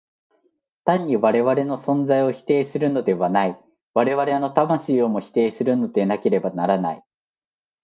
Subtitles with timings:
[0.83, 3.61] 単に我々の存在を否定するのではない、
[3.93, 7.03] 我々の魂をも否定するのでなければならない。